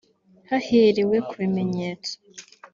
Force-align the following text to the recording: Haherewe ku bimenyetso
Haherewe 0.49 1.17
ku 1.27 1.33
bimenyetso 1.41 2.13